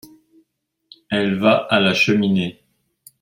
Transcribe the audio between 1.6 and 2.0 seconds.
à la